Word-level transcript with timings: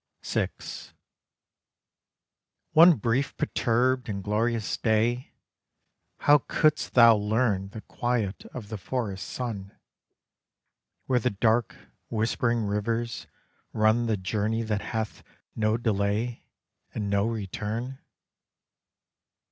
VI 0.23 0.49
One 2.71 2.93
brief 2.95 3.37
perturbed 3.37 4.09
and 4.09 4.23
glorious 4.23 4.75
day! 4.77 5.35
How 6.21 6.39
couldst 6.39 6.95
thou 6.95 7.15
learn 7.17 7.69
The 7.69 7.81
quiet 7.81 8.45
of 8.47 8.69
the 8.69 8.79
forest 8.79 9.29
sun, 9.29 9.77
Where 11.05 11.19
the 11.19 11.29
dark, 11.29 11.75
whispering 12.09 12.63
rivers 12.65 13.27
run 13.73 14.07
The 14.07 14.17
journey 14.17 14.63
that 14.63 14.81
hath 14.81 15.21
no 15.55 15.77
delay 15.77 16.47
And 16.95 17.07
no 17.07 17.27
return? 17.27 17.99